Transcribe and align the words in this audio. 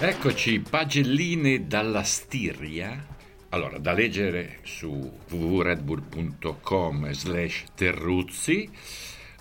Eccoci, 0.00 0.60
pagelline 0.60 1.66
dalla 1.66 2.04
Stiria. 2.04 3.04
Allora, 3.48 3.78
da 3.78 3.90
leggere 3.92 4.60
su 4.62 4.90
www.redbull.com 5.28 7.10
slash 7.10 7.64
terruzzi 7.74 8.70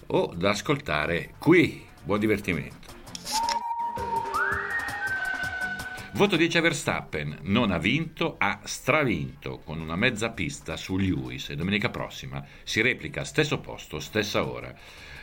o 0.08 0.34
da 0.36 0.50
ascoltare 0.50 1.36
qui. 1.38 1.86
Buon 2.04 2.20
divertimento. 2.20 2.97
Voto 6.18 6.36
10 6.36 6.58
a 6.58 6.62
Verstappen, 6.62 7.38
non 7.44 7.70
ha 7.70 7.78
vinto, 7.78 8.38
ha 8.40 8.62
stravinto 8.64 9.60
con 9.64 9.80
una 9.80 9.96
mezza 9.96 10.32
pista 10.32 10.76
su 10.76 10.98
Lewis 10.98 11.50
e 11.50 11.56
domenica 11.56 11.92
prossima 11.92 12.44
si 12.64 12.82
replica 12.82 13.24
stesso 13.24 13.60
posto, 13.60 14.00
stessa 14.00 14.44
ora. 14.44 14.74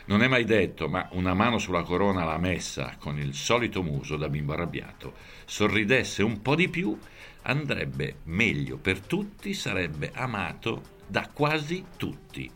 Non 0.05 0.23
è 0.23 0.29
mai 0.29 0.45
detto, 0.45 0.87
ma 0.87 1.09
una 1.11 1.33
mano 1.33 1.57
sulla 1.57 1.83
corona 1.83 2.23
l'ha 2.23 2.37
messa 2.37 2.95
con 2.97 3.19
il 3.19 3.33
solito 3.33 3.83
muso 3.83 4.15
da 4.15 4.29
bimbo 4.29 4.53
arrabbiato. 4.53 5.15
Sorridesse 5.43 6.23
un 6.23 6.41
po' 6.41 6.55
di 6.55 6.69
più, 6.69 6.97
andrebbe 7.41 8.19
meglio 8.23 8.77
per 8.77 9.01
tutti, 9.01 9.53
sarebbe 9.53 10.11
amato 10.13 10.81
da 11.05 11.29
quasi 11.33 11.83
tutti. 11.97 12.49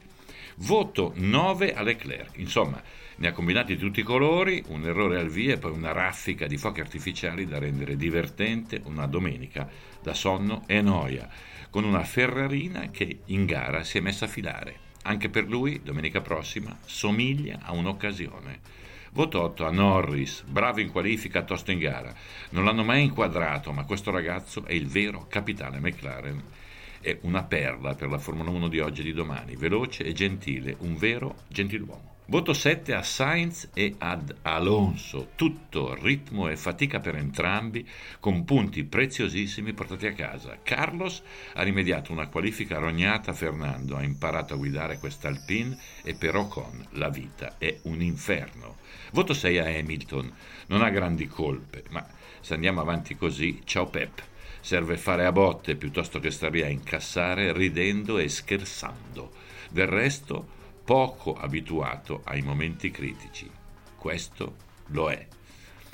Voto 0.61 1.13
9 1.15 1.73
a 1.73 1.81
Leclerc. 1.81 2.37
Insomma, 2.37 2.81
ne 3.15 3.27
ha 3.29 3.31
combinati 3.31 3.77
tutti 3.77 4.01
i 4.01 4.03
colori, 4.03 4.61
un 4.67 4.85
errore 4.85 5.17
al 5.17 5.29
via 5.29 5.53
e 5.53 5.57
poi 5.57 5.71
una 5.71 5.93
raffica 5.93 6.47
di 6.47 6.57
fuochi 6.57 6.81
artificiali 6.81 7.45
da 7.45 7.59
rendere 7.59 7.95
divertente 7.95 8.81
una 8.83 9.05
domenica 9.05 9.69
da 10.01 10.13
sonno 10.13 10.63
e 10.67 10.81
noia, 10.81 11.29
con 11.69 11.85
una 11.85 12.03
Ferrarina 12.03 12.89
che 12.91 13.19
in 13.27 13.45
gara 13.45 13.85
si 13.85 13.99
è 13.99 14.01
messa 14.01 14.25
a 14.25 14.27
filare. 14.27 14.87
Anche 15.03 15.29
per 15.29 15.47
lui, 15.47 15.79
domenica 15.81 16.19
prossima, 16.19 16.77
somiglia 16.83 17.59
a 17.61 17.71
un'occasione. 17.71 18.59
Voto 19.13 19.41
8 19.41 19.65
a 19.65 19.71
Norris, 19.71 20.43
bravo 20.43 20.81
in 20.81 20.91
qualifica, 20.91 21.43
tosto 21.43 21.71
in 21.71 21.79
gara. 21.79 22.13
Non 22.49 22.65
l'hanno 22.65 22.83
mai 22.83 23.03
inquadrato, 23.03 23.71
ma 23.71 23.85
questo 23.85 24.11
ragazzo 24.11 24.65
è 24.65 24.73
il 24.73 24.87
vero 24.87 25.25
capitale 25.29 25.79
McLaren. 25.79 26.43
È 27.01 27.17
una 27.21 27.43
perla 27.43 27.95
per 27.95 28.09
la 28.09 28.17
Formula 28.17 28.49
1 28.49 28.67
di 28.67 28.79
oggi 28.79 28.99
e 28.99 29.03
di 29.05 29.13
domani, 29.13 29.55
veloce 29.55 30.03
e 30.03 30.11
gentile, 30.11 30.75
un 30.79 30.97
vero 30.97 31.43
gentiluomo. 31.47 32.17
Voto 32.25 32.51
7 32.53 32.93
a 32.93 33.01
Sainz 33.01 33.69
e 33.73 33.95
ad 33.97 34.35
Alonso, 34.41 35.29
tutto 35.35 35.95
ritmo 35.95 36.49
e 36.49 36.57
fatica 36.57 36.99
per 36.99 37.15
entrambi, 37.15 37.87
con 38.19 38.43
punti 38.43 38.83
preziosissimi 38.83 39.73
portati 39.73 40.07
a 40.07 40.13
casa. 40.13 40.59
Carlos 40.61 41.23
ha 41.53 41.63
rimediato 41.63 42.11
una 42.11 42.27
qualifica 42.27 42.77
rognata 42.77 43.31
a 43.31 43.33
Fernando, 43.33 43.95
ha 43.95 44.03
imparato 44.03 44.53
a 44.53 44.57
guidare 44.57 44.99
quest'Alpine 44.99 45.77
e 46.03 46.15
per 46.15 46.35
Ocon 46.35 46.85
la 46.91 47.09
vita 47.09 47.55
è 47.57 47.79
un 47.83 48.01
inferno. 48.01 48.75
Voto 49.13 49.33
6 49.33 49.57
a 49.57 49.65
Hamilton, 49.65 50.31
non 50.67 50.81
ha 50.81 50.89
grandi 50.89 51.27
colpe, 51.27 51.85
ma 51.91 52.05
se 52.41 52.53
andiamo 52.53 52.81
avanti 52.81 53.15
così, 53.15 53.61
ciao 53.63 53.87
Pep. 53.87 54.21
Serve 54.61 54.97
fare 54.97 55.25
a 55.25 55.31
botte 55.31 55.75
piuttosto 55.75 56.19
che 56.19 56.31
stare 56.31 56.63
a 56.63 56.69
incassare 56.69 57.53
ridendo 57.53 58.17
e 58.17 58.27
scherzando. 58.27 59.31
Del 59.69 59.87
resto 59.87 60.57
poco 60.83 61.35
abituato 61.35 62.21
ai 62.25 62.41
momenti 62.41 62.91
critici. 62.91 63.49
Questo 63.95 64.55
lo 64.87 65.09
è. 65.09 65.27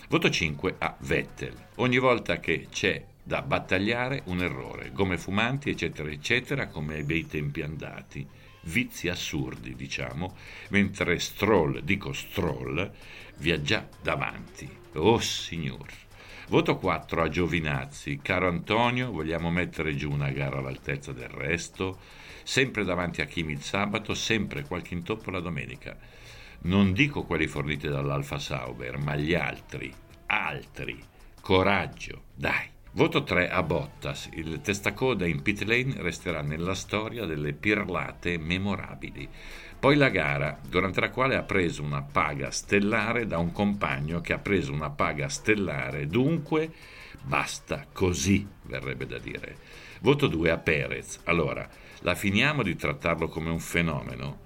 Voto 0.07 0.29
5 0.29 0.75
a 0.77 0.95
Vettel. 0.99 1.67
Ogni 1.75 1.97
volta 1.97 2.39
che 2.39 2.67
c'è 2.69 3.03
da 3.21 3.41
battagliare 3.41 4.21
un 4.25 4.41
errore, 4.41 4.91
gomme 4.91 5.17
fumanti, 5.17 5.71
eccetera, 5.71 6.09
eccetera, 6.09 6.67
come 6.67 6.95
ai 6.95 7.03
bei 7.03 7.25
tempi 7.25 7.61
andati. 7.61 8.25
Vizi 8.65 9.09
assurdi, 9.09 9.75
diciamo, 9.75 10.35
mentre 10.69 11.19
Stroll, 11.19 11.79
dico 11.79 12.13
Stroll, 12.13 12.91
viaggia 13.37 13.87
davanti. 14.01 14.69
Oh 14.93 15.19
signor! 15.19 16.04
Voto 16.47 16.77
4 16.77 17.23
a 17.23 17.27
Giovinazzi. 17.27 18.19
Caro 18.21 18.47
Antonio, 18.47 19.11
vogliamo 19.11 19.49
mettere 19.49 19.95
giù 19.95 20.11
una 20.11 20.29
gara 20.29 20.59
all'altezza 20.59 21.11
del 21.11 21.29
resto? 21.29 21.97
Sempre 22.43 22.83
davanti 22.83 23.21
a 23.21 23.25
Kimi 23.25 23.53
il 23.53 23.61
sabato, 23.61 24.13
sempre 24.13 24.63
qualche 24.63 24.93
intoppo 24.93 25.31
la 25.31 25.39
domenica. 25.39 25.97
Non 26.61 26.93
dico 26.93 27.23
quelli 27.23 27.47
forniti 27.47 27.87
dall'Alfa 27.87 28.37
Sauber, 28.37 28.99
ma 28.99 29.15
gli 29.15 29.33
altri. 29.33 29.91
Altri. 30.27 31.03
Coraggio, 31.41 32.25
dai. 32.35 32.74
Voto 32.95 33.23
3 33.23 33.49
a 33.49 33.61
Bottas. 33.61 34.29
Il 34.35 34.61
testacoda 34.61 35.25
in 35.25 35.41
pit 35.41 35.63
lane 35.63 35.95
resterà 35.97 36.41
nella 36.41 36.73
storia 36.73 37.25
delle 37.25 37.51
pirlate 37.51 38.37
memorabili. 38.37 39.27
Poi 39.77 39.97
la 39.97 40.07
gara, 40.07 40.57
durante 40.65 41.01
la 41.01 41.09
quale 41.09 41.35
ha 41.35 41.43
preso 41.43 41.83
una 41.83 42.03
paga 42.03 42.51
stellare 42.51 43.27
da 43.27 43.37
un 43.37 43.51
compagno 43.51 44.21
che 44.21 44.31
ha 44.31 44.37
preso 44.37 44.71
una 44.71 44.91
paga 44.91 45.27
stellare, 45.27 46.07
dunque 46.07 46.71
basta 47.21 47.85
così, 47.91 48.47
verrebbe 48.61 49.05
da 49.05 49.17
dire. 49.17 49.57
Voto 49.99 50.27
2 50.27 50.51
a 50.51 50.57
Perez. 50.57 51.19
Allora, 51.25 51.67
la 51.99 52.15
finiamo 52.15 52.63
di 52.63 52.77
trattarlo 52.77 53.27
come 53.27 53.49
un 53.49 53.59
fenomeno? 53.59 54.43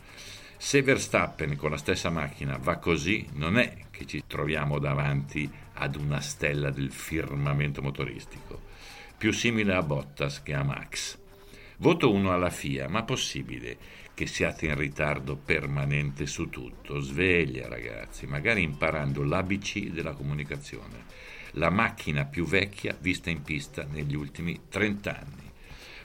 Se 0.57 0.81
Verstappen 0.81 1.55
con 1.55 1.69
la 1.69 1.77
stessa 1.77 2.09
macchina 2.09 2.57
va 2.57 2.77
così, 2.77 3.27
non 3.33 3.59
è 3.59 3.77
che 3.91 4.07
ci 4.07 4.23
troviamo 4.25 4.79
davanti 4.79 5.49
ad 5.79 5.95
una 5.95 6.19
stella 6.19 6.69
del 6.69 6.91
firmamento 6.91 7.81
motoristico, 7.81 8.61
più 9.17 9.31
simile 9.31 9.73
a 9.73 9.81
Bottas 9.81 10.43
che 10.43 10.53
a 10.53 10.63
Max. 10.63 11.17
Voto 11.77 12.11
1 12.11 12.33
alla 12.33 12.49
FIA, 12.49 12.89
ma 12.89 13.03
possibile 13.03 13.77
che 14.13 14.27
siate 14.27 14.65
in 14.65 14.75
ritardo 14.75 15.37
permanente 15.37 16.25
su 16.25 16.49
tutto? 16.49 16.99
Sveglia 16.99 17.69
ragazzi, 17.69 18.27
magari 18.27 18.61
imparando 18.61 19.23
l'ABC 19.23 19.91
della 19.91 20.11
comunicazione, 20.11 21.05
la 21.51 21.69
macchina 21.69 22.25
più 22.25 22.45
vecchia 22.45 22.97
vista 22.99 23.29
in 23.29 23.41
pista 23.43 23.85
negli 23.89 24.15
ultimi 24.15 24.59
30 24.67 25.17
anni. 25.17 25.51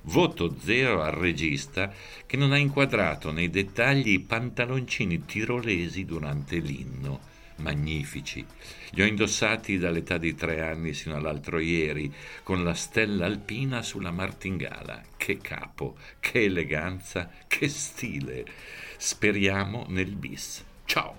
Voto 0.02 0.54
0 0.56 1.02
al 1.02 1.12
regista 1.12 1.92
che 2.24 2.36
non 2.36 2.52
ha 2.52 2.58
inquadrato 2.58 3.32
nei 3.32 3.50
dettagli 3.50 4.10
i 4.10 4.20
pantaloncini 4.20 5.24
tirolesi 5.24 6.04
durante 6.04 6.58
l'inno 6.58 7.32
magnifici. 7.56 8.44
Li 8.90 9.02
ho 9.02 9.06
indossati 9.06 9.78
dall'età 9.78 10.18
di 10.18 10.34
tre 10.34 10.62
anni 10.62 10.94
sino 10.94 11.16
all'altro 11.16 11.58
ieri, 11.58 12.12
con 12.42 12.64
la 12.64 12.74
stella 12.74 13.26
alpina 13.26 13.82
sulla 13.82 14.10
martingala. 14.10 15.02
Che 15.16 15.38
capo, 15.38 15.96
che 16.20 16.44
eleganza, 16.44 17.30
che 17.46 17.68
stile. 17.68 18.44
Speriamo 18.96 19.86
nel 19.88 20.14
bis. 20.14 20.64
Ciao! 20.84 21.14